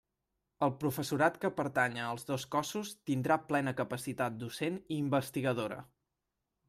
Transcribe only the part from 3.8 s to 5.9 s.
capacitat docent i investigadora.